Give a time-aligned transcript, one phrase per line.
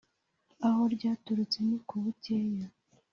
[0.67, 2.67] aho ryaturutse ni ku bukeya